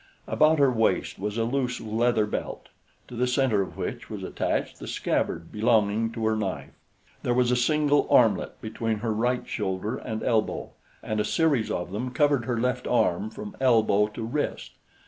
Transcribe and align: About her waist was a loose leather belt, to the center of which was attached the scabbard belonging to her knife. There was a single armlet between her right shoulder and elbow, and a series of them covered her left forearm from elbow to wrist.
About 0.25 0.57
her 0.57 0.71
waist 0.71 1.19
was 1.19 1.37
a 1.37 1.43
loose 1.43 1.79
leather 1.79 2.25
belt, 2.25 2.69
to 3.07 3.15
the 3.15 3.27
center 3.27 3.61
of 3.61 3.77
which 3.77 4.09
was 4.09 4.23
attached 4.23 4.79
the 4.79 4.87
scabbard 4.87 5.51
belonging 5.51 6.11
to 6.13 6.25
her 6.25 6.35
knife. 6.35 6.71
There 7.21 7.35
was 7.35 7.51
a 7.51 7.55
single 7.55 8.07
armlet 8.09 8.59
between 8.61 8.97
her 9.05 9.13
right 9.13 9.47
shoulder 9.47 9.97
and 9.97 10.23
elbow, 10.23 10.71
and 11.03 11.19
a 11.19 11.23
series 11.23 11.69
of 11.69 11.91
them 11.91 12.09
covered 12.09 12.45
her 12.45 12.59
left 12.59 12.85
forearm 12.87 13.29
from 13.29 13.55
elbow 13.59 14.07
to 14.07 14.23
wrist. 14.25 14.71